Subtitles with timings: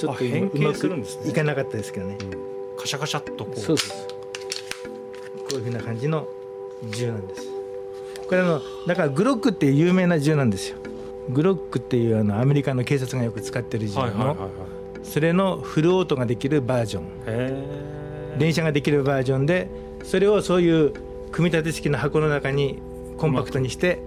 [0.00, 1.30] ちょっとあ変形すくるんですね。
[1.30, 2.16] いかなかったですけどね、
[2.78, 3.60] カシャカシャっとこう。
[3.60, 4.08] そうです。
[4.08, 6.26] こういうふうな感じの
[6.90, 7.48] 銃なんです。
[8.26, 10.78] これあのだからグロックっていう有名な銃なんですよ。
[11.28, 14.48] グロックっていうあのアメリカの警察がよく使ってる銃の、はいはいはいはい。
[15.02, 17.04] それのフルオートができるバージョン。
[17.26, 18.00] へ
[18.38, 19.68] 連射ができるバージョンで
[20.04, 20.92] それをそういう
[21.30, 22.80] 組み立て式の箱の中に
[23.18, 24.02] コンパクトにして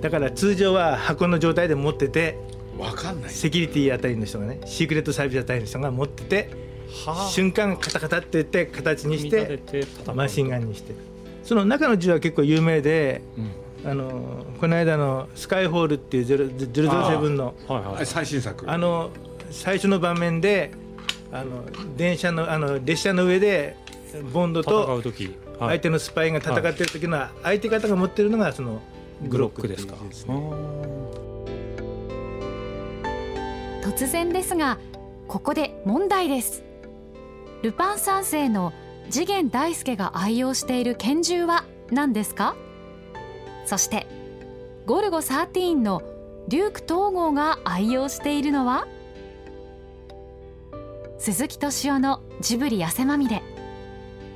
[0.00, 2.38] だから通常は箱の状態で持ってて
[2.78, 3.30] わかんない。
[3.30, 6.50] セキュリティあたりの人がねシークレットサービスあたりの人が持ってて
[7.06, 9.60] は瞬間カタカタって言って形にして
[10.14, 10.94] マシンガンにして。
[11.42, 13.22] その中の銃は結構有名で
[13.84, 18.02] あのこの間のスカイホールっていう0 007のはいはい。
[18.02, 18.68] あ最新作。
[18.70, 19.10] あの
[19.50, 20.72] 最初の場面で
[21.32, 21.64] あの
[21.96, 23.76] 電車のあの列車の上で
[24.32, 25.34] ボンド戦とう時。
[25.58, 28.82] 相手のスパイが戦ってる時の相手方が持ってるのがその
[29.22, 29.94] グロックですか
[33.86, 34.78] 突然ですが
[35.28, 36.64] ここで問題です。
[37.62, 38.72] ルパン三世の
[39.10, 42.56] 次元大介が愛用している拳銃は何ですか？
[43.64, 44.08] そして
[44.86, 46.02] ゴルゴ13の
[46.48, 48.88] デューク東郷が愛用しているのは？
[51.18, 53.40] 鈴木敏夫のジブリ汗まみれ。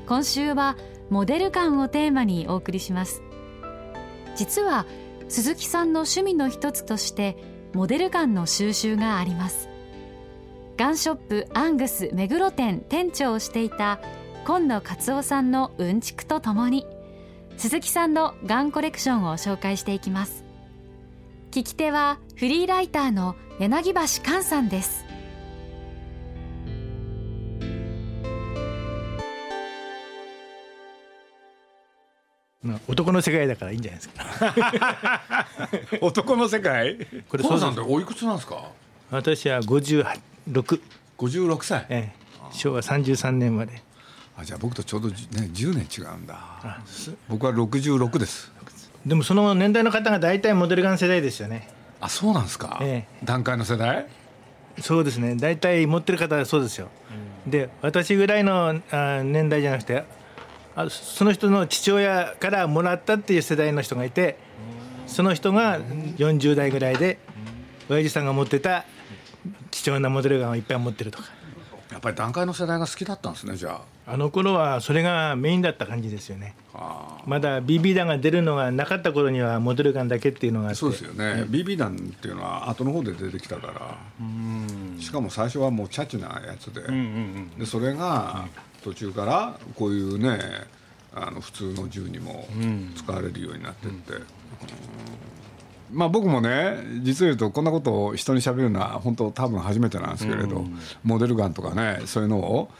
[0.06, 0.76] 今週は
[1.08, 3.20] モデルガンをテーマにお送りします。
[4.36, 4.86] 実は
[5.28, 7.36] 鈴木さんの趣味の一つとして
[7.72, 9.68] モデルガンの収集があります。
[10.76, 14.00] ガンショップアングス目黒店店長をしていた
[14.46, 16.86] 今野勝夫さんのうんちくとともに
[17.58, 20.44] 鈴木さんのガンコレクションを紹介していきます。
[21.50, 25.09] 聞き手はフリーライターの柳橋寛さんです。
[32.88, 35.46] 男の世界だからいいんじゃないですか。
[36.02, 36.98] 男の世界？
[37.28, 37.66] これそうです。
[37.66, 38.70] んっておいくつなんですか？
[39.10, 40.80] 私は56、
[41.16, 41.86] 56歳。
[41.88, 42.20] ええ。
[42.52, 43.82] 昭和33年まで。
[44.36, 45.14] あじゃあ僕とちょうどね
[45.52, 46.38] 10年違うんだ。
[47.28, 48.52] 僕は66です。
[49.06, 51.68] でもその年代の方が大体モデルガン世代ですよね。
[52.02, 54.06] あそうなんですか、え段階の世代？
[54.80, 55.34] そうですね。
[55.36, 56.88] 大体持ってる方はそうですよ、
[57.46, 60.04] で私ぐらいのあ年代じゃなくてあ
[60.90, 64.38] その人の父親からもらったっていう世代の人がいて
[65.06, 67.18] その人が40代ぐらいで
[67.88, 68.84] 親父さんが持ってた
[69.70, 71.24] 貴重なモデルガンをいっぱい持ってるとか。
[71.90, 74.16] やっぱり段階の世代が好きだったんですねじゃあ。
[74.16, 76.54] の頃はそれがメインだった感じですよね。
[76.72, 77.22] ああ。
[77.26, 80.76] まだ BB 弾が出るのがなかった頃にはモデルガンだけっていうのがあって。
[80.76, 83.98] ーそうですよね、BB 弾っていうのは後の方で出てきたから。
[85.00, 87.58] しかも最初はもうチャチなやつで,、うんうんうん。
[87.58, 88.46] でそれが
[88.82, 90.38] 途中からこういうね
[91.14, 92.46] あの普通の銃にも
[92.96, 94.26] 使われるようになってって、うん
[95.92, 100.64] まあ僕もね実を言うとこんなことを人に喋るのは本当多分初めてなんですけれど、
[101.04, 102.70] モデルガンとかねそういうのを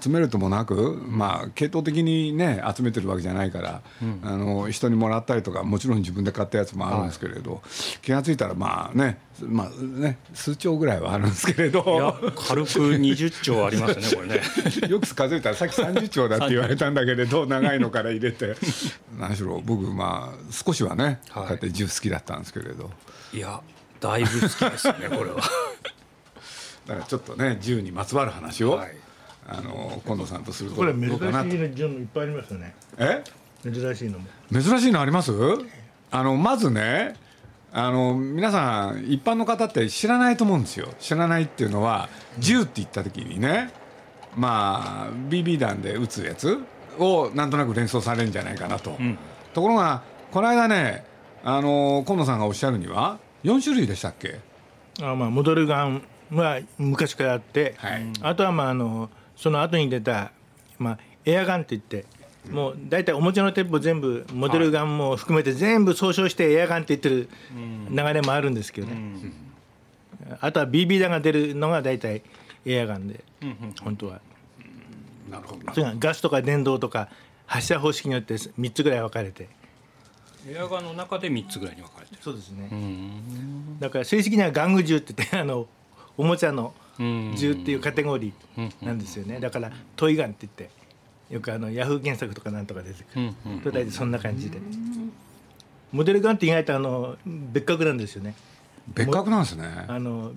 [0.00, 3.82] 集めるともなく、まあ系統的にね集めてるわけじゃないから、
[4.22, 7.62] あの人にもらったりとかもちろん自分で買ったやつもあるんですけれど、
[8.02, 11.84] 気が付いたらまあねまあね数兆ぐらいはあるんですけれど。
[11.86, 14.40] いや軽く20兆ありますねこれね。
[14.88, 18.56] よく数えたらさっき30兆だって言われたんだけれど 長いのから入れて。
[19.18, 21.18] 何しろ僕まあ少しはね、はい。
[21.18, 22.90] こうやって銃好きだったんですけれど。
[23.32, 23.60] いや
[24.00, 25.36] だいぶ好きですね これは。
[26.86, 28.96] だからちょっとね銃にまつわる話を、はい。
[29.48, 32.74] あの近藤さんとするとこれ珍しいどうかなとのいっぱいありますよね。
[32.98, 33.22] え？
[33.64, 34.26] 珍しいのも。
[34.52, 35.32] 珍しいのあります？
[36.10, 37.14] あのまずね
[37.72, 40.88] あの皆さん一般の方って知らないと思うんですよ。
[41.00, 43.70] 知らないっていうのは銃って言った時にね
[44.36, 46.58] まあ BB 弾で撃つやつ
[46.98, 49.18] をなんとなく連想されるんじゃないかなと、ん。
[49.54, 51.04] ところがこの間ね
[51.42, 54.40] あの今野さんがおっしゃるには4種類でしたっけ？
[55.02, 56.02] あまあモデルガン
[56.32, 58.02] は昔からあって、はい。
[58.20, 60.32] あとはまああのその後に出た、
[60.78, 62.04] まあ、エアガンって言って
[62.50, 67.28] もう大体おもちゃの鉄砲全部モデルガンも含めて全部総称してエアガンって言ってる
[67.90, 68.96] 流れもあるんですけどね、
[70.40, 72.22] あとは BB 弾が出るのが大体
[72.66, 73.24] エアガンで、
[73.82, 74.20] 本当は。
[75.30, 75.72] なるほど。
[75.72, 77.08] それがガスとか電動とか
[77.46, 79.48] 発射方式によって3つぐらい分かれて
[80.48, 82.22] エアガンの中で3つぐらいに分かれてる。
[82.22, 83.78] そうですね、うん。
[83.78, 85.66] だから正式には玩具銃って言って あの
[86.16, 87.32] おもちゃのうん。
[87.36, 89.40] 銃っていうカテゴリーなんですよね。
[89.40, 90.70] だからトイガンって言って
[91.32, 93.32] よくあのヤフー検索とかなんとか出てくる、
[93.72, 94.58] 大体そんな感じで。
[95.92, 98.34] モデルガンって意外とあの別格なんですよね
[98.88, 99.64] 別格なんですね。
[99.88, 100.32] あの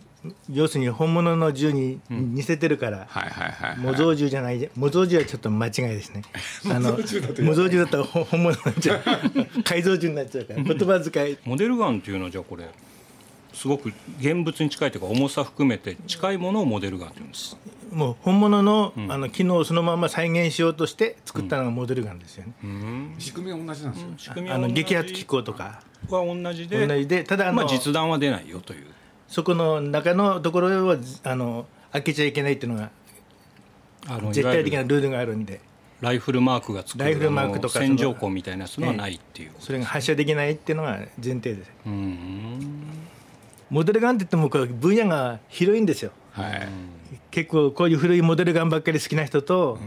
[0.49, 6.21] 要するに本物の銃に似せてるから、はいはいはい、はい、模造銃じゃない模造銃はちょっと間違いですね。
[6.69, 6.97] あの
[7.41, 9.01] 模造銃だったら本物になっちゃう。
[9.63, 11.37] 改造銃になっちゃうから言葉遣い。
[11.45, 12.69] モデルガンっていうのはじゃあこれ
[13.53, 17.57] すごく現物に近いというか重さ含めて近いものをモデルガンというんです
[17.93, 22.53] もう本物の,、あの機能をそのまま再現しようとして作ったのがモデルガンですよね、
[23.19, 25.81] 仕組みは同じなんですよ、仕組みはあの同じ撃発機構とか。
[26.09, 28.87] は同じで同じでただあの、まあ、実弾は出ないよという。
[29.27, 32.91] そこの中のところをあの開けちゃいけないっていうのが
[34.07, 35.61] あの絶対的なルールがあるんで。
[36.01, 41.71] ライフルマークがつくライフルマークとかあの戦場痕みたいなやつのはないっていう、それが発射できないっていうのが前提です。
[41.85, 42.83] うん。
[43.69, 46.67] モデルガンって言ってもこう分野が広いんですよはい。
[47.31, 49.79] 結構こういう古いモデルガンばっかり好きな人と、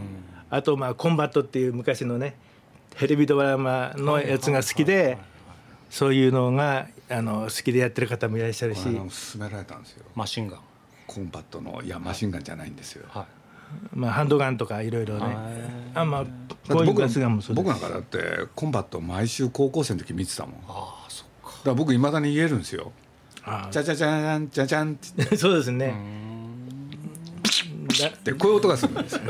[0.49, 2.35] あとまあコンバットっていう昔のね
[2.97, 5.17] テレビドラマのやつが好きで
[5.89, 8.83] そういうのがあの好きでやってる方もいらっしゃるし。
[8.83, 8.93] 勧
[9.39, 10.05] められたんですよ。
[10.15, 10.59] マシンガン。
[11.05, 13.05] コンパットのいやマシンガンじゃないんですよ。
[13.09, 13.25] はい。
[13.93, 15.35] まあ、ハンドガンとかいろいろね。
[15.93, 16.29] あまあだ
[16.75, 17.65] こういうガスガンもそうです。
[17.65, 20.61] 僕なんかだってコンバット毎週高校生の時見てたもん。
[20.61, 21.51] だかああそっか。
[21.65, 22.91] ら僕いまだに言えるんですよ。
[23.43, 25.95] あじゃじゃじゃんじゃじゃんって言っあそうですね
[28.23, 29.21] てこういう音がするんですよ。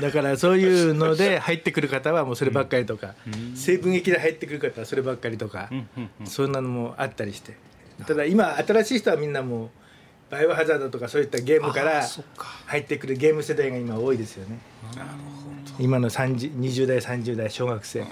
[0.00, 3.14] だ だからそういうので入ってくる方はもうそればっかりとか、
[3.54, 5.70] 西部劇で入ってくる方はそればっかりとか、
[6.24, 7.56] そんなのもあったりして。
[8.06, 9.70] ただ今新しい人はみんなもう
[10.30, 12.06] バイオハザードとかそういったゲームから
[12.66, 14.58] 入ってくるゲーム世代が今多いですよね。
[15.78, 18.04] 今の30 20代30代小学生。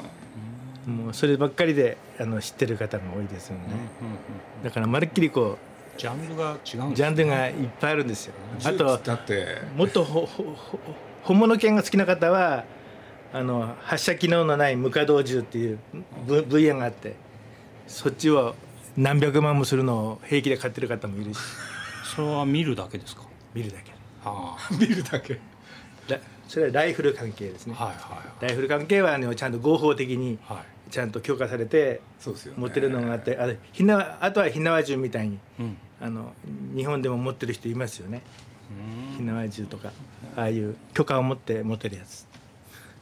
[0.87, 3.63] もうそればっかりであの知ってる方が多いですよね。
[4.65, 5.59] だからまるっきりこ
[5.99, 8.35] ジャンルが違うんうですジャンルがいっぱいあるんですよ。
[8.65, 9.59] あとだって。
[9.77, 10.79] もっとほほほ
[11.25, 12.65] 本物犬が好きな方は
[13.33, 15.79] あの発射機能のない無稼働銃っていう
[16.27, 17.17] 分分野があって
[17.87, 18.55] そっちを
[18.97, 21.39] 何百万もするのを平気で買ってる方もいるし。
[22.17, 23.23] それは見るだけですか？
[23.55, 23.93] 見るだけ。
[24.25, 25.39] あ 見るだけ。
[26.09, 27.75] ラそれはライフル関係ですね。
[27.79, 30.91] あはいはライフル関係はあのちゃんと合法的にいはい。
[30.91, 32.61] ちゃんと許可されてそうですよね。
[32.61, 36.33] 持ってるのがあってあれひなあとは火縄銃みたいにうんあの
[36.77, 38.23] 日本でも持ってる人いますよね。
[39.17, 39.93] 火縄銃とか
[40.37, 42.27] ああいう許可を持って持てるやつ。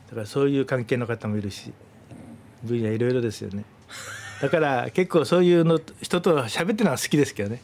[0.09, 1.73] だからそういう関係の方もいるし
[2.63, 3.65] 分野いろいろですよね。
[4.41, 7.61] だから結構そういうの人と喋ってるのは好きですけどね。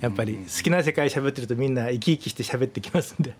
[0.00, 3.34] やっぱり好きな世界喋ってるとみんな生き生きして喋ってきますんで。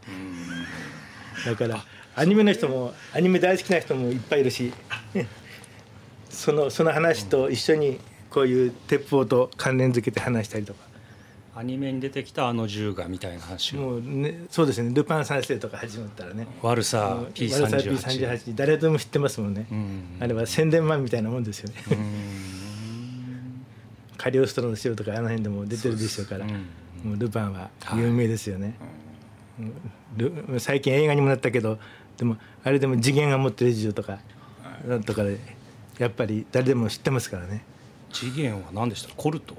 [1.46, 1.84] だから
[2.16, 4.72] アニメの人もアニメ大好きな人もいっぱいいるし
[6.28, 7.98] そのその話と一緒に
[8.30, 10.80] こういう鉄砲と関連づけて話したりとか
[11.60, 13.80] アニメに出てきたあの銃がみたいな話を。
[13.80, 16.46] もうねそうですね「ルパン三世」とか始まったらね。
[16.62, 17.36] 悪さ悪さ
[17.76, 20.16] P38 P38 誰でも知ってますもんね、ん。
[20.20, 21.74] あれは宣伝マンみたいなもんですよね。
[24.16, 26.46] カリオストロの城とかあの辺でも出てるでしょうから。
[26.46, 28.74] もうルパンは有名ですよね、
[29.58, 29.72] うん。
[30.16, 31.78] ル最近映画にもなったけど
[32.18, 34.18] でもあれでも次元が持ってる銃とか
[34.86, 35.38] なんとかで
[35.98, 37.64] やっぱり誰でも知ってますからね。
[38.12, 39.14] 次元は何でした？
[39.14, 39.54] コルト？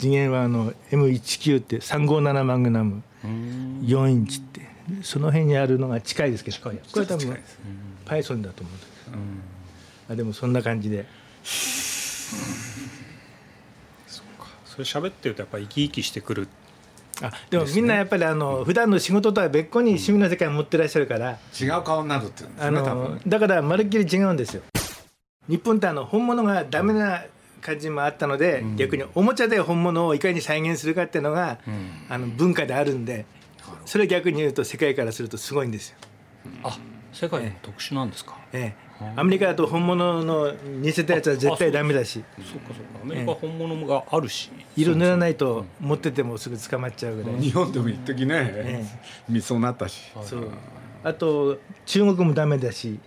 [0.00, 4.70] 次元はあの M19 って357マグナム4インチって。
[5.02, 7.38] その辺にあるのが近いですけどこれは多分
[8.04, 8.88] パイソンだと思うんです。
[9.04, 9.16] けど、
[10.08, 11.06] あでもそんな感じで。
[14.66, 16.48] それ喋ってるとやっぱ生き生きしてくる。
[17.22, 22.80] あでもみんなやっぱりあの普段の仕事とは別個に趣味の世界を持ってらっしゃるから、違う顔になるっていうんですあね
[23.26, 24.62] だからまるっきり違うんですよ。
[25.48, 27.24] 日本ってあの本物がダメな
[27.60, 31.58] 感じもあったので、逆におもちゃで本物をいかに再現するかっていうのが、
[32.08, 33.26] あの文化であるんで
[33.84, 35.96] それを逆に言うと世界からするとすごいんですよ、
[36.64, 36.78] あ
[37.12, 38.90] 世界の特殊なんですか、ええ。
[39.16, 42.22] アメリカだと本物の似せたやつは絶対ダメだし。
[42.38, 43.00] そうかそうか。
[43.02, 48.50] アメリカは本物があるし、色塗らないと持っててもすぐ捕まっちゃうぐらい、日本でも一時ね。
[48.52, 48.84] え
[49.28, 50.12] 見そうなったし。
[50.22, 50.50] そう。
[51.02, 53.00] あと中国もダメだし、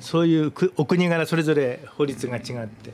[0.00, 2.92] そういうくお国柄それぞれ法律が違って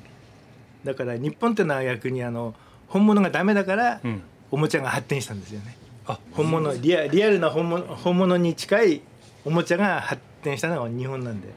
[0.84, 2.54] だから日本っていうのは逆にあの
[2.88, 4.22] 本物がダメだから、ん。
[4.50, 5.76] おもちゃが発展したんですよね。
[6.06, 6.18] あ。
[6.32, 9.00] 本物リアリアルな本物本物に近い
[9.44, 11.48] おもちゃが発展したのが日本なんで。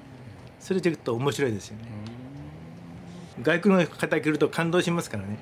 [0.60, 1.84] それちょっと面白いですよね。
[3.42, 5.38] 外国の方来ると感動しますからね、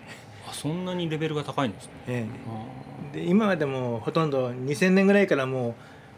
[0.47, 1.91] あそんなにレベルが高いんですね。
[2.07, 2.27] え
[3.13, 5.73] え、で今はでもほとんど2000年ぐらいからもう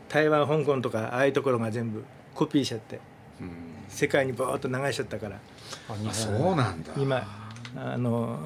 [0.10, 3.00] 台湾香港とかああいうところが全部コピーしちゃって
[3.88, 5.40] 世界にバーッと流しちゃったから。
[5.90, 6.94] あそうなんだ。
[6.98, 8.40] 今あの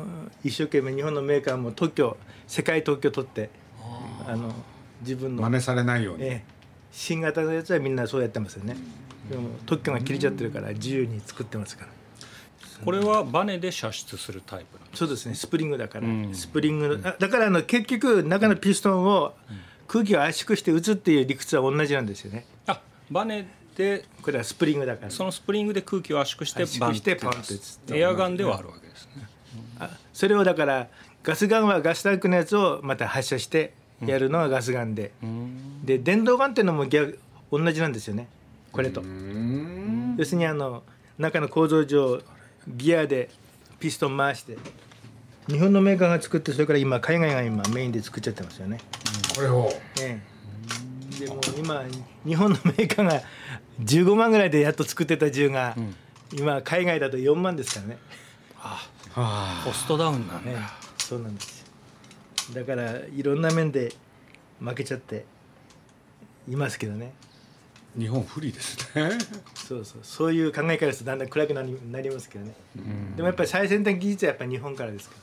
[0.44, 3.50] 一生懸命日本のメーカーも特許世界特許取って
[4.28, 4.52] あの
[5.02, 6.24] 自分の、真似されないように。
[6.24, 6.44] ええ、
[6.92, 8.76] 新型のやつはみんなそうやってますよね。
[9.30, 11.92] でも特許が切れちゃってるから自由に作ってますから。
[12.84, 16.34] これはバネで射出するタイプなんですそうですねスプリングだから、うん。
[16.34, 19.34] スプリングだからあの結局中のピストンを
[19.88, 22.46] 空気を圧縮して打つっていう理屈は同じなんですよね。
[22.68, 25.12] あバネでこれはスプリングだから。
[25.12, 27.34] そのスプリングで空気を圧縮してバンってパンっ
[27.88, 29.28] てエアガンではあるわけですね。
[29.80, 30.88] あそれをだから
[31.24, 33.74] ガスガンはガスタンクのやつをまた発射して
[34.06, 35.12] やるのがガスガンで、
[35.84, 37.20] で電動ガンっていうのも逆
[37.52, 38.28] 同じなんですよね。
[38.72, 39.02] これと。
[40.18, 40.84] 要するにあの
[41.18, 42.22] 中の構造上
[42.68, 43.30] ギアで
[43.80, 44.58] ピストン回して
[45.48, 48.80] 日本のメーカーが作ってそれから今海外が今メインで作っちゃってますよね。
[49.36, 49.72] これを。
[50.00, 50.20] え
[51.20, 51.84] え、でも今
[52.26, 53.22] 日本のメーカーが
[53.82, 55.76] 15万ぐらいでやっと作ってた銃が、
[56.34, 57.98] 今海外だと4万ですからね。
[59.66, 60.58] コストダウンなんだ、ええ、
[60.98, 61.66] そうなんですよ。
[62.54, 63.94] だからいろんな面で
[64.60, 65.26] 負けちゃって
[66.48, 67.14] いますけどね。
[67.98, 69.10] 日本不利ですね。
[69.56, 70.00] そうそう。
[70.04, 72.54] そういう考えからするとだんだん暗くなりなりますけどね、
[73.18, 75.16] でもやっぱり最先端技術はやっぱり日本からですか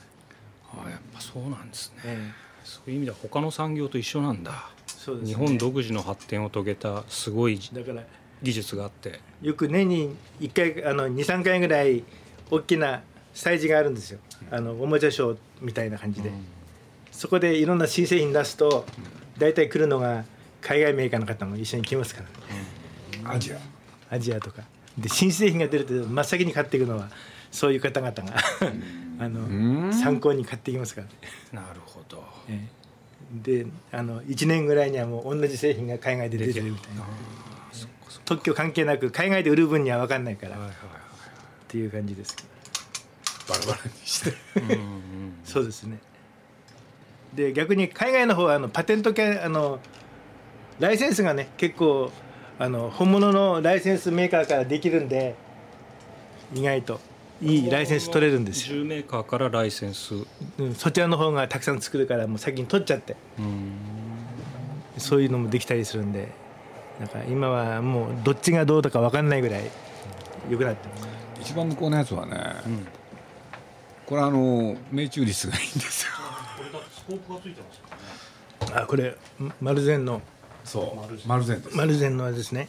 [0.75, 2.01] ら、あやっぱそうなんですね。
[2.03, 2.31] え
[2.63, 8.03] そういう意味では他の産業と一緒なんだ、え、そうです、ね、日本独自の発展を遂げたすごいだから
[8.41, 9.19] 技術があって。
[9.41, 12.03] よく年に1回あの23回ぐらい
[12.49, 13.01] 大きな
[13.33, 14.19] 催事があるんですよ。
[14.51, 16.31] あのおもちゃショーみたいな感じで、
[17.11, 18.85] そこでいろんな新製品出すと
[19.37, 20.25] 大体来るのが
[20.61, 23.57] 海外メーカーの方も一緒に来ますから、ね、アジア。
[24.09, 24.63] アジアとか。
[24.97, 27.09] で新製品が出ると真っ先に買っていくのは
[27.51, 28.35] そういう方々が
[29.19, 31.07] あの参考に買っていきますから。
[31.07, 31.13] ね。
[31.53, 32.23] なるほど。
[32.47, 32.79] ええ。
[33.31, 37.03] であの1年ぐらいにはもう同じ製品が海外で出てるみたいな
[38.25, 40.57] 特許関係なく海外で売る分には分かんないから。
[40.57, 40.59] っ
[41.67, 42.49] ていう感じですけど。
[43.49, 44.33] バラバラにして。
[45.45, 45.99] そうですね。
[47.33, 49.79] で逆に海外の方はあのパテント系あの
[50.79, 52.11] ライセンスがね結構
[52.57, 55.35] あの本物のライセンスメーカーからできるんで
[56.53, 56.99] 意外と
[57.41, 60.13] いいライセンス取れるんですよ、銃メーカーからライセンス。
[60.57, 63.15] うん、そちらの方がたくさん作るからもう先に取っちゃって。
[64.97, 66.27] そういうのもできたりするんで
[66.99, 69.63] なんか今はもうどっちがどうとか分かんないぐらい
[70.49, 71.07] 良くなってます。
[71.41, 72.35] 一番向こうのやつはね、
[74.05, 76.11] これあの命中率がいいんですよ。
[78.73, 79.15] あこれん
[79.61, 80.21] マルゼンの。
[80.65, 80.81] そ
[81.25, 81.27] う。
[81.27, 81.61] マルゼン。
[81.61, 81.77] です。
[81.77, 82.67] マルゼンのあれですね。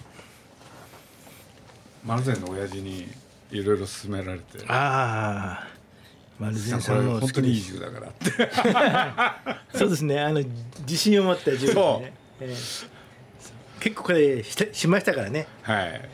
[2.05, 3.09] マルゼンの親父に
[3.51, 4.65] いろいろ勧められて。
[4.69, 5.69] ああ
[6.39, 9.75] マルゼンこれさんの好本当にいい銃だからって。
[9.77, 10.21] そうですね。
[10.21, 10.41] あの
[10.83, 12.05] 自信を持った銃ですそう。
[12.05, 12.55] ね、え
[12.87, 13.00] え
[13.81, 16.09] 結構これししましたからね、はい。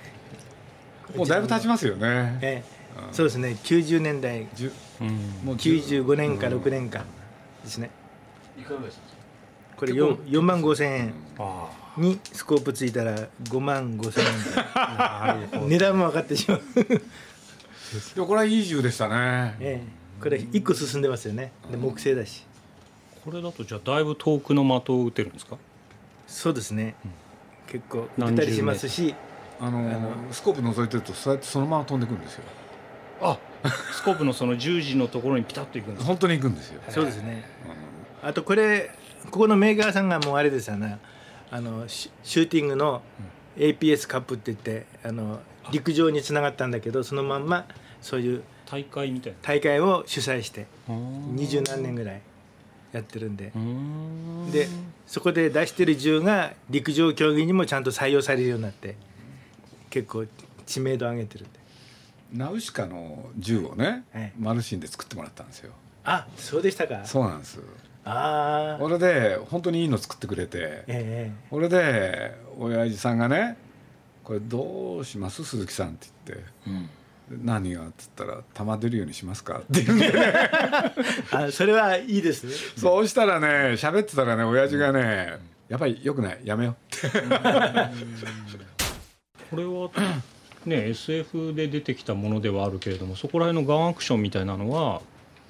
[1.17, 2.39] もうだいぶ経ちますよね。
[2.41, 2.77] ええ。
[3.13, 3.57] そうですね。
[3.63, 4.47] 90年代。
[5.01, 5.09] うん。
[5.45, 7.05] もう10 95年か6年間
[7.65, 7.91] ですね。
[9.77, 11.15] これ 4, 4万5千円。
[11.39, 14.25] あにスコープついたら5万5千
[15.53, 15.69] 円。
[15.69, 16.63] 値段も分かってしまう、い
[18.17, 19.57] やこれはいい銃でしたね。
[19.61, 20.23] ええ。
[20.23, 21.53] これ1個進んでますよね。
[21.71, 22.45] で木製だし。
[22.49, 25.59] あこれだとじゃあだいぶ遠くの的を撃てるんですか？
[26.27, 26.95] そうですね、
[27.67, 29.15] 結構何十打ったりしますし
[29.61, 32.45] あのスコープ覗いてるとそうやってそのまま飛んでくるんですよ。
[33.23, 33.39] あ
[33.93, 36.83] スコープのその十字のところにピタッといくんですか本当に行くんですよ。
[36.89, 37.45] そうですね。
[38.23, 38.91] あとこれ
[39.31, 40.99] ここのメーカーさんがもうあれですよね。
[41.51, 43.03] あのシシューティングの
[43.57, 47.67] APS カップって言ってあの陸上につながったんだけどそのまんま
[48.03, 49.39] そういう大会みたいな。
[49.43, 52.21] 大会を主催して二二十何年ぐらい
[52.93, 53.53] やってるんで。
[53.55, 54.51] うん。
[54.53, 54.69] で
[55.07, 58.97] そこで出してる銃が陸上競技にもちゃんと採用されるようになって
[59.91, 60.27] 結構
[60.67, 61.61] 知名度上げてるんで
[62.33, 65.73] ナウシカの銃をね、はいマルシンで作ってもらったんですよ。
[66.05, 67.05] あそうでしたか。
[67.05, 67.61] そうなんです。
[68.05, 73.57] ああこれで本当にいいの作ってくれてええこれで親父さんがね
[74.23, 75.45] 「これどうします？
[75.45, 76.45] 鈴木さん」って言って
[77.31, 80.13] 「何が?」っつったら「弾出るようにしますか?」って言うんで
[81.33, 82.53] あそれはいいですね。
[82.77, 86.41] そうしたらね喋ってたらね親父がね「やっぱりよくない？
[86.45, 86.75] やめよう」
[87.09, 87.19] って
[89.51, 89.91] これは
[90.65, 95.01] ね SF で出てきたものではあるけれどもそこら辺のガンアクションみたいなのは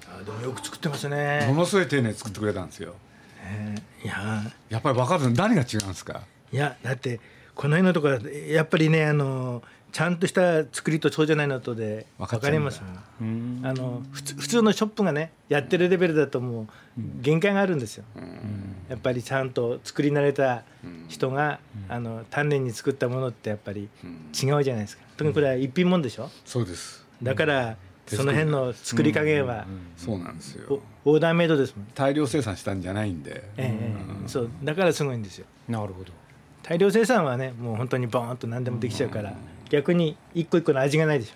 [0.07, 2.95] あでもよく作ってますもね、のすごい丁寧に作ってくれたんですよ。
[3.43, 4.43] ええいや。
[4.69, 6.21] やっぱり分かる何が違うんですか？
[6.51, 7.19] いやだって
[7.55, 9.61] この辺のところやっぱりねあの
[9.97, 12.83] ちゃんとした作りとそうじゃないのとで分分かります
[13.19, 16.67] あの普通のショップがねやってるレベルだともう
[17.19, 18.03] 限界があるんですよ、
[18.89, 20.61] やっぱりちゃんと作り慣れた
[21.07, 23.89] 人が、あの丹念に作ったものってやっぱり
[24.39, 25.03] 違うじゃないですか。
[25.17, 26.29] 特にこれは一品もんでしょ？
[26.45, 27.03] そうです。
[27.23, 27.75] だから
[28.05, 30.79] その辺の作り加減はそうなんですよ。
[31.05, 33.43] おオーダーメイドですもん、大量生産したんじゃないんで。
[33.57, 34.49] ええそう。
[34.63, 35.47] だからすごいんですよ。
[35.67, 36.13] なるほど。
[36.61, 39.33] 大量生産はねもう本当にボーンと何でもできちゃうから、
[39.69, 41.33] 逆に一個一個の味がないでしょ、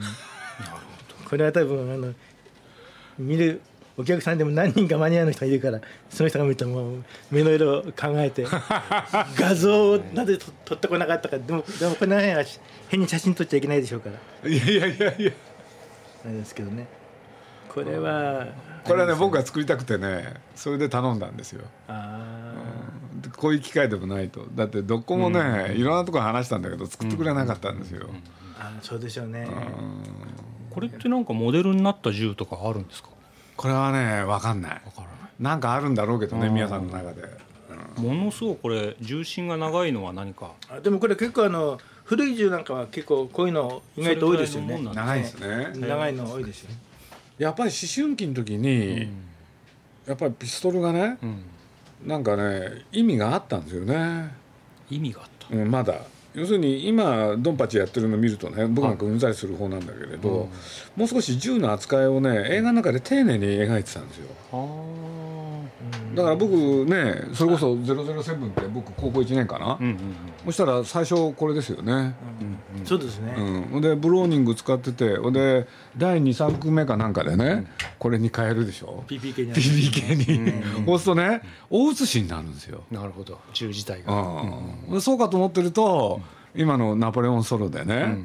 [0.00, 1.24] うん。
[1.28, 2.14] これは多分あの
[3.18, 3.60] 見る
[3.98, 5.80] お客さんでも何人かマニアの人がいるから
[6.10, 6.98] その人が見ても
[7.30, 8.44] 目の色を考えて
[9.38, 12.44] 画像をなぜと撮ってこなかったかでもでもこの辺は
[12.88, 14.10] 変に写真撮っちゃいけないでしょうか
[14.42, 14.48] ら。
[14.48, 15.32] いやいやいやいや。
[16.24, 16.86] あれですけどね。
[17.68, 18.48] これは
[18.84, 21.62] これはね僕が作りたくてねそれで頼んだんですよ。
[21.88, 22.45] あで
[23.36, 24.44] こういう機会でもないと。
[24.54, 28.10] だってどこもね、いろんなとこ話したんだけど作ってくれなかったんですよ、ー
[28.58, 29.48] あーそうでしょうね。
[30.70, 33.08] これってなんかモデルになった銃とかあるんですか？
[33.56, 34.70] これはね分かんない。
[34.72, 35.30] わからない。
[35.40, 36.54] なんかあるんだろうけどねうん。
[36.54, 37.22] 皆さんの中で、
[37.96, 40.52] ものすごくこれ重心が長いのは何か？
[40.68, 44.80] あでもこれ結構あの古い銃なんかは結構こういうの意外と多いですよね。
[44.94, 46.76] 長いですね、長いの多いですよね。
[47.38, 49.08] やっぱり思春期の時に、
[50.06, 51.42] やっぱりピストルがねうん
[52.04, 54.30] なんかね意味があったんですよね、
[54.90, 55.56] 意味があった。
[55.56, 55.94] うん、まだ。
[56.34, 60.48] 要するに今ドンパチやってるの見るとね僕なんかうんざりする方なんだけれど、うん。
[60.94, 64.26] もう少し銃の扱いをね映画の中で丁寧に描いてたんですよ
[66.14, 66.52] だから僕
[66.84, 69.98] ねそれこそ007って僕高校1年かな、うんうん
[70.46, 77.66] そしたら最初これですよね、うんうんそうですね、うん、でブローニング使っててで第23作目かなんかでね、
[77.98, 79.04] これに変えるでしょ。
[79.06, 83.38] PPK に PPK に、そうするとね大写しになるんですよ、なるほど。
[83.52, 84.12] 銃自体が。
[84.90, 85.00] うん。
[85.00, 86.20] そうかと思ってると、
[86.54, 88.18] 今のナポレオンソロでね、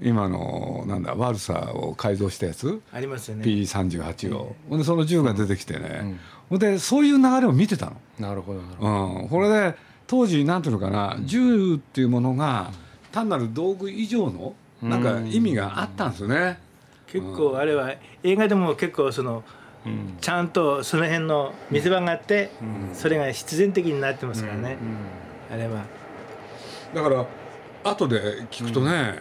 [0.00, 3.44] 今のなんだワルサーを改造したやつ、ありますよね。
[3.44, 4.78] P38 を、ほん。
[4.78, 6.18] でその銃が出てきてね、ほん
[6.50, 7.96] でそういう流れを見てたの。
[8.18, 8.90] なるほどなるほど。
[8.90, 9.74] うん、これで
[10.06, 12.70] 当時なんていうのかな銃っていうものが
[13.12, 16.58] 単なる道具以上のなんか意味があったんですよね。
[17.06, 19.42] 結構あれは映画でも結構その
[19.84, 20.16] うん。
[20.20, 22.50] ちゃんとその辺の見せ場があって、
[22.92, 24.76] それが必然的になってますからね、
[25.50, 25.84] あれは。
[26.92, 27.24] だから
[27.84, 29.20] 後で聞くとね、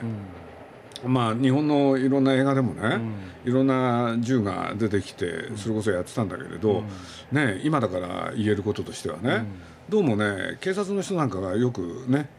[1.04, 3.00] まあ日本のいろんな映画でもね、
[3.46, 6.84] いろんな銃が出てきてそれこそやってたんだけれど、
[7.32, 9.46] ね今だから言えることとしてはね、
[9.90, 12.30] どうもね警察の人なんかがよくね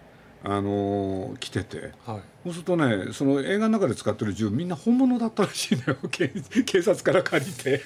[0.45, 1.93] あのー来てて。
[2.07, 2.21] はい。
[2.45, 6.29] そうするとねその映画の中で使ってる銃みんな本物だったらしいのよ警
[6.65, 7.83] 警察から借りて、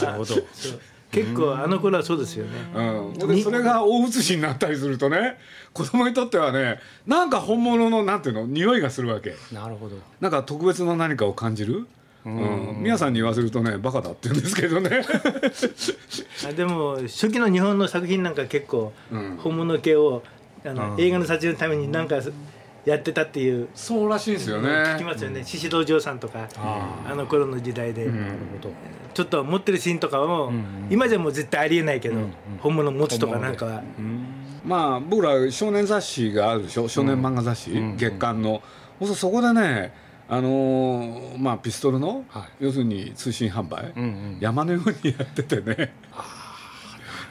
[0.00, 0.34] なるほど
[1.14, 5.38] 結構あの頃はそうですよね、うん、でそれが大写しになったりするとね
[5.72, 9.34] 子供にとってはねなんか本物のなんていうの匂いがするわけ。
[9.52, 9.96] なるほど。
[10.20, 11.86] なんか特別な何かを感じる、
[12.24, 15.04] うん、皆さんに言わせるとねバカだって言うんですけどね。
[16.48, 19.36] あでも初期の日本の作品なんか結構うん。
[19.36, 20.22] 本物系を
[20.66, 22.16] あの、映画の撮影のためになんか
[22.84, 23.68] やってたっていう。
[23.74, 24.68] そうらしいですよね。
[24.68, 25.42] 聞きますよね。
[25.44, 28.74] 宍戸城さんとかあの頃の時代で、なるほど。
[29.14, 30.52] ちょっと持ってるシーンとかを、
[30.90, 32.16] 今じゃもう絶対ありえないけど、
[32.60, 33.82] 本物持つとかなんかは、
[34.64, 36.88] まあ僕ら少年雑誌があるでしょ？
[36.88, 38.62] 少年漫画雑誌、月刊の、
[38.98, 39.94] そうするとそこでね
[40.26, 42.64] あのーまあピストルの、はい。
[42.64, 44.38] 要するに通信販売、うんうん。
[44.40, 45.92] 山のようにやっててね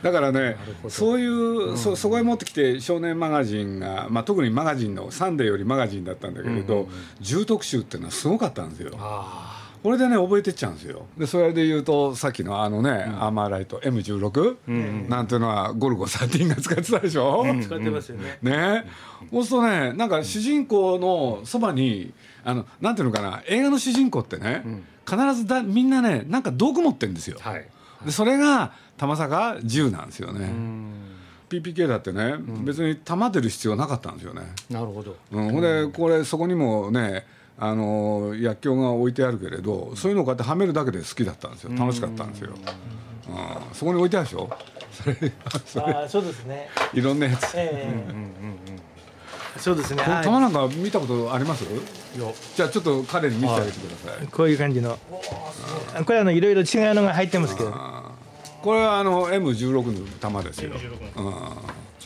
[0.03, 0.57] だからね
[0.89, 6.87] そういう、そそこへ持ってきて少年マガジンが、まあ、特にマガジンの「サンデー」よりマガジンだったんだけれど、
[7.21, 8.91] 重特集っていうのはすごかったんですよ。
[8.97, 11.05] あこれでね覚えてっちゃうんですよ。
[11.17, 18.85] でそれで言うとさっきのあのね、アーマーライト M16、なんていうのはゴルゴ13が使ってたでしょ、使ってますよね、ね。
[19.29, 22.13] そうするとねなんか主人公のそばに
[22.45, 24.63] あのなんていうのかな映画の主人公ってね、
[25.05, 27.67] 必ずだみんなねなんか道具持ってるんですよ、あはい。
[28.05, 30.93] でそれが玉坂銃なんですよね、うん。
[31.49, 35.15] PPK だってね、別に弾出る必要なかったんですよね、なるほど。
[35.31, 37.25] うん、ほんでこれそこにもね
[37.57, 41.71] あの薬莢が置いてあるけれどそういうのをこうやってはめるだけで好きだったんですよ。
[41.77, 44.49] 楽しかったんですよ、うん、そこに置いてあるでしょ。
[45.65, 46.69] それああそうですね。
[46.93, 47.53] いろんなやつ。
[47.55, 48.83] ええ
[49.57, 50.01] そうですね。
[50.03, 51.63] このあ弾なんか見たことあります？
[52.55, 54.97] じゃあちょっと彼に見せてあげてください、こういう感じの。
[55.95, 57.69] あこれあのいろいろ違うのが入ってますけど
[58.63, 60.71] これはあの M16 の弾ですよ、
[61.17, 61.21] う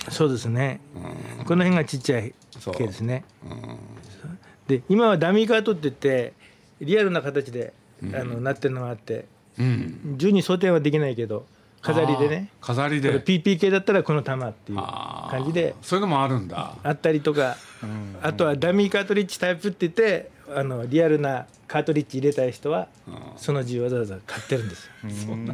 [0.10, 0.12] ん。
[0.12, 0.82] そうですね、
[1.46, 3.24] この辺がちっちゃいそう系ですね、
[4.68, 6.34] で今はダミーカートって言って
[6.82, 7.74] リアルな形で、
[8.14, 9.26] あのなってるのがあって
[9.60, 11.46] うん、銃に装填はできないけど
[11.82, 12.50] 飾りでね。
[12.60, 13.22] 飾りで。
[13.22, 16.76] PPK だったらこの弾っていう感じでそういうのもあるんだ。
[16.84, 17.56] あったりとか、
[18.22, 22.88] あとはダミーカートリッジタイプって言ってあのリアルなカートリッジ入れたい人は
[23.38, 24.92] その銃わざわざ買ってるんですよ。
[25.36, 25.54] でも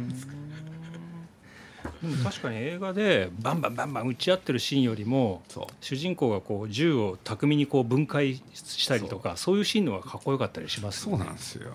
[2.22, 5.66] 確かに映画でバンバンバンバン撃ち合ってるシーンよりもそう。
[5.80, 9.58] 主人公がこう銃を巧みにこう分解したりとかそう。
[9.58, 11.70] いうシーンの方がかっこよかったりしますそうなんですよ。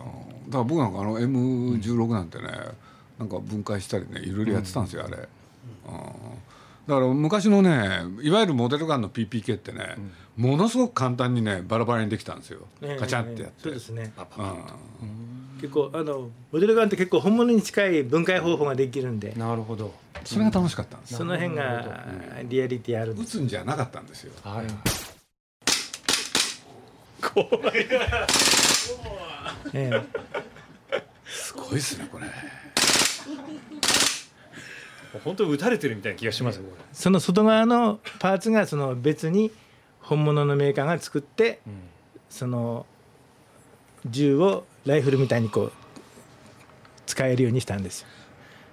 [0.48, 2.48] だから僕なんかあの M16 なんてね、
[3.18, 5.24] なんか分解したりねいろいろやってたんですよ、あれ、うん。
[6.88, 9.96] だから昔のねいわゆるモデルガンの PPK ってね、
[10.36, 13.00] ものすごく簡単にねバラバラにできたんですよ、ええ。
[13.00, 14.12] カチャってやって、そうですね。
[14.38, 15.29] うん
[15.62, 19.34] 結構あのモデルガンって結構本物に近い分解方法ができるんで。
[19.36, 19.94] なるほど。
[20.24, 21.12] それが楽しかったんです。
[21.12, 22.06] よ、その辺が
[22.48, 23.38] リアリティあるんです。
[23.38, 24.34] 撃つんじゃなかったんですよ。
[24.44, 24.66] はい。
[29.74, 30.30] ええ。
[31.70, 32.26] ごいですねこれ。
[35.24, 36.84] 本当に撃たれてるみたいな気がしますよこれ。
[36.94, 39.52] その外側のパーツがその別に
[40.02, 41.60] 本物のメーカーが作って、
[42.30, 42.86] その
[44.06, 45.72] 銃をライフルみたいにこう
[47.06, 48.08] 使えるようにしたんですよ。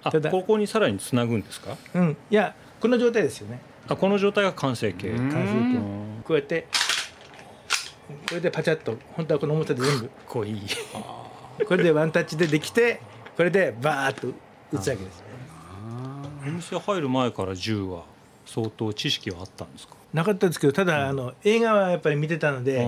[0.03, 1.75] あただここにさらにつなぐんですか？
[1.95, 3.59] うん、いやこの状態ですよね。
[3.87, 5.09] あこの状態が完成形。
[5.09, 5.31] うん。
[5.31, 5.77] 完成形。
[6.23, 6.67] こうやって
[8.29, 10.09] これでパチャッと本当はこの重さで全部。
[10.27, 10.61] こいい。
[11.65, 13.01] これでワンタッチでできて
[13.35, 14.27] これでバーッと
[14.71, 15.23] 撃つわけです。
[16.45, 18.03] お店入る前から銃は
[18.45, 19.95] 相当知識はあったんですか？
[20.13, 22.81] なかったですけどただあの映画はやっぱり見てたので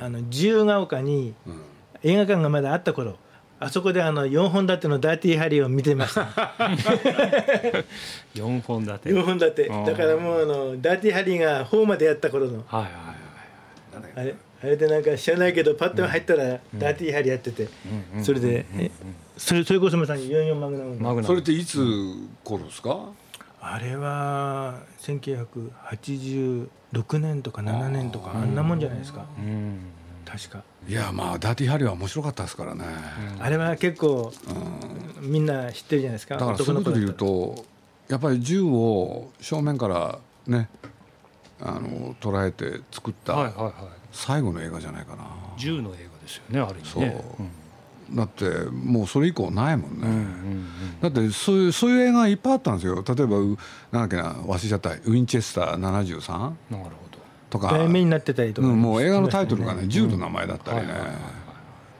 [0.00, 1.62] あの自由が丘にうん
[2.02, 3.16] 映画館がまだあった頃
[3.58, 6.22] あそこであの4本立てのダーティーハリーを見てました。
[8.34, 9.10] 4本立て。
[9.10, 9.68] 4本立て。
[9.68, 12.64] だからもうあのダーティーハリーが4までやった頃の。
[12.66, 12.92] はいはい
[14.16, 14.34] あれ？
[14.62, 16.44] あれでなんか知らないけどパッと入ったら
[16.76, 17.68] ダーティーハリーやってて。
[18.22, 18.90] それでえ
[19.36, 20.94] それそれこそまさに44マグナム。
[20.96, 21.24] マグナム。
[21.24, 21.78] それっていつ
[22.42, 23.10] 頃ですか？
[23.60, 26.68] あれは1986
[27.18, 29.26] 年とか7年とかあんなもんじゃないですか。
[29.38, 29.80] うん
[30.30, 30.62] 確か。
[30.88, 32.84] いやまあダーティーハリーは面白かったですからね、
[33.38, 34.32] あれは結構
[35.20, 36.36] みんな知ってるじゃないですか。
[36.36, 37.64] だからそういうことで言うと
[38.08, 40.68] やっぱり銃を正面からね
[41.60, 43.74] あの捉えて作ったはいはいはい。
[44.12, 45.24] 最後の映画じゃないかな、
[45.56, 47.16] 銃の映画ですよねある意味ね。
[47.36, 48.16] そう。
[48.16, 51.00] だってもうそれ以降ないもんね、うんうんうん。
[51.00, 53.04] だってそういうそういう映画いっぱいあったんですよ。
[53.06, 53.56] 例えばう
[53.92, 57.09] なんだっけな忘れちゃったウィンチェスター73なるほど
[57.50, 57.70] とか。
[57.72, 61.18] 題名になってたりとか、うん、もう映画のタイトルがね銃の名前だったりね、はいはいはい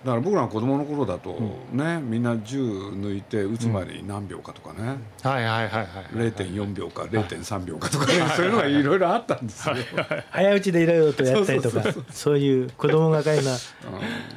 [0.05, 1.39] だから僕らの子供の頃だと
[1.73, 9.75] ね、みんな銃抜いて撃つまでに何秒かとかね、はいはいはいはい0.4秒か0.3秒かとかね、そういうのがいろいろあったんですよ、
[10.31, 13.55] 早打ちでいろいろとやったりとかそういう子供がかりな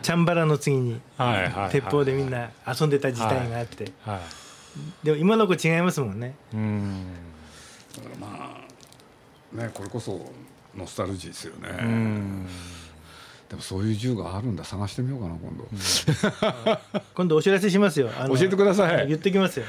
[0.02, 3.93] チャンバラの次にはいはいはい鉄砲でみんな遊んでた時代があって。
[4.02, 5.06] はい。
[5.06, 6.36] でも今の子違いますもんね。
[6.54, 7.06] うん。
[7.95, 8.58] だからま
[9.56, 10.19] あねこれこそ
[10.75, 12.47] ノスタルジーですよね、うん。
[13.49, 14.63] でもそういう銃があるんだ。
[14.63, 15.67] 探してみようかな今度、
[17.13, 18.09] 今度お知らせしますよ。
[18.27, 19.07] 教えてください。
[19.07, 19.65] 言ってきますよ。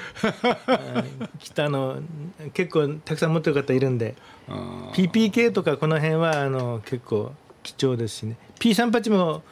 [1.56, 2.00] あの
[2.54, 4.14] 結構たくさん持ってる方いるんで。
[4.48, 8.36] あ PPK とかこの辺はあの結構貴重ですしね。
[8.58, 9.42] P38 も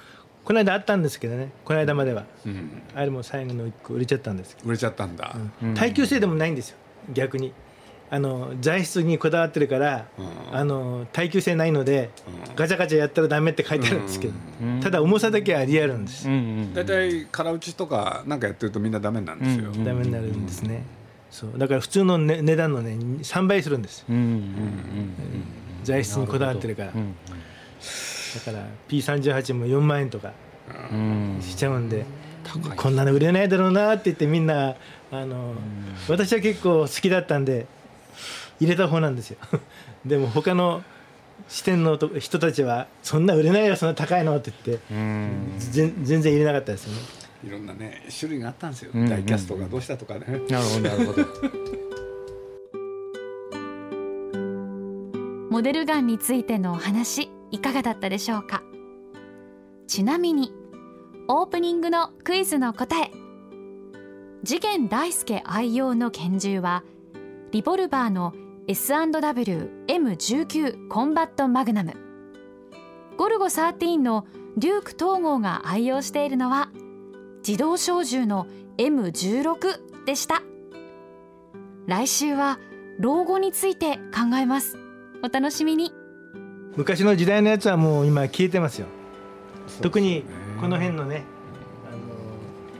[0.45, 1.53] この間あったんですけどね。
[1.65, 2.25] この間までは。
[2.47, 6.79] ーうん、あれも最後の1個売れちゃったんですけ売れちゃったんだ、ど耐久性でもないんですよ。
[7.13, 7.53] 逆に
[8.15, 10.57] あの材質にこだわってるからうん。
[10.59, 12.11] あの耐久性ないので
[12.49, 12.55] うん。
[12.55, 14.35] ガチャガチャやったらダメって書いてあるんですけど。
[14.61, 14.81] うん。
[14.81, 16.29] ただ重さだけはリアルなんです。
[16.75, 20.85] 大体空打ちとかなんかやってるとみんなダメなんですよ、うんダメになるんですね。
[21.31, 21.53] そう。
[21.57, 22.91] だから普通の、ね、値段のね
[23.23, 24.05] 3倍するんです。
[24.07, 24.39] うんうんうん
[25.83, 26.93] 材質にこだわってるから。
[26.93, 27.15] だうん
[28.45, 30.33] から P38 も4万円とか
[30.93, 31.39] うん。
[31.41, 32.05] しちゃうんで
[32.77, 34.75] こんなの売れないだろうなって言ってみんな
[35.11, 35.55] あの
[36.09, 37.67] 私は結構好きだったんで
[38.63, 39.39] 入れた方なんですよ。
[40.07, 40.83] でも他の
[41.49, 45.55] 支店のと人たちは「そんな売れないよそんな高いの」って言ってうん。
[45.59, 47.01] 全全然入れなかったですよね。
[47.45, 51.27] いろんなね種類があったんですよ、うんダイキャストがどうしたとかね、なるほどなるほど。
[55.51, 58.63] モデルガンについてのお話いかがだったでしょうか？
[59.89, 60.53] ちなみに
[61.29, 63.11] オープニングのクイズの答え。
[64.45, 66.83] 次元大介愛用の拳銃は
[67.53, 68.33] リボルバーの
[68.69, 71.95] S&W M19 コンバットマグナム。
[73.17, 74.25] ゴルゴ13の
[74.57, 76.71] デューク統合が愛用しているのは
[77.47, 78.47] 自動小銃の
[78.79, 80.43] M16 でした。
[81.89, 82.61] 来週は
[83.01, 84.79] 老後について考えます。
[85.25, 85.93] お楽しみに。
[86.77, 88.87] 昔の時代のやつはもう今消えてますよ。
[89.81, 90.23] 特に
[90.61, 91.25] この辺のね
[91.89, 91.99] あの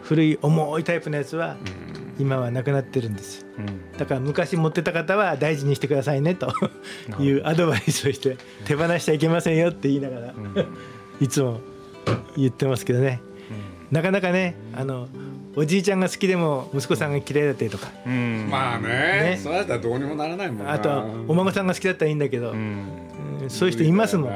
[0.05, 1.57] 古い重いタイプのやつは
[2.19, 3.41] 今はなくなってるんです。
[3.41, 3.99] ようん。
[3.99, 6.53] だから昔持ってた方は大事にしてくださいねと
[7.21, 10.35] いうアドバイスをして手放しちゃいけませんよって言いながら
[11.21, 11.61] いつも
[12.37, 13.21] 言ってますけどね
[13.91, 15.09] なかなかねあの
[15.55, 22.61] おじいちゃんが好きでも息子さんが嫌いだったりとかうんまあねねそうやったらどうにもならないもんなあとはお孫さんが好きだったらいいんだけど、うんう
[23.47, 24.31] んそういう人いますもん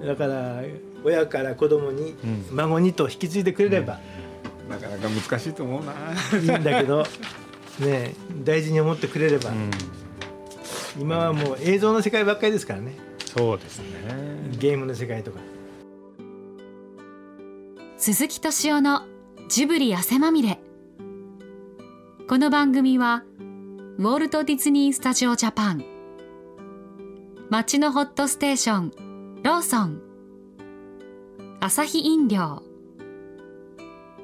[0.00, 0.62] うんだから
[1.02, 2.16] 親から子供に、
[2.50, 4.00] 孫にと引き継いでくれれば
[4.68, 5.92] なかなか難しいと思うな。
[6.38, 7.04] いいんだけど、
[7.78, 9.70] ね、大事に思ってくれれば、うん。
[10.98, 12.96] 今はもう映像の世界ばっかりですからね。
[13.24, 13.86] そうですね。
[14.58, 15.38] ゲームの世界とか。
[17.98, 19.02] 鈴木敏夫の
[19.48, 20.60] ジブリ汗まみれ。
[22.28, 23.24] この番組は
[23.98, 25.84] ウォルト・ディズニー・スタジオ・ジャパン。
[27.50, 28.92] 街のホットステーション
[29.42, 30.02] ローソン。
[31.60, 32.62] アサヒ飲料